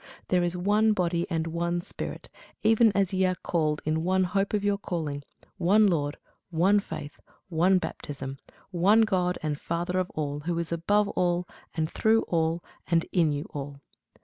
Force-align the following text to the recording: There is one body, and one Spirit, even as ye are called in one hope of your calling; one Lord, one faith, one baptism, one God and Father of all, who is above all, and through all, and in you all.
There 0.29 0.41
is 0.41 0.57
one 0.57 0.93
body, 0.93 1.27
and 1.29 1.45
one 1.45 1.79
Spirit, 1.81 2.27
even 2.63 2.91
as 2.93 3.13
ye 3.13 3.23
are 3.27 3.35
called 3.35 3.83
in 3.85 4.03
one 4.03 4.23
hope 4.23 4.51
of 4.55 4.63
your 4.63 4.79
calling; 4.79 5.21
one 5.59 5.85
Lord, 5.85 6.17
one 6.49 6.79
faith, 6.79 7.19
one 7.49 7.77
baptism, 7.77 8.39
one 8.71 9.01
God 9.01 9.37
and 9.43 9.59
Father 9.61 9.99
of 9.99 10.09
all, 10.15 10.39
who 10.39 10.57
is 10.57 10.71
above 10.71 11.07
all, 11.09 11.47
and 11.75 11.87
through 11.87 12.23
all, 12.23 12.63
and 12.87 13.05
in 13.11 13.31
you 13.31 13.45
all. 13.53 13.79